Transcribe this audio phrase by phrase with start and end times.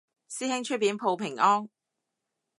[0.27, 1.69] 師兄出片報平安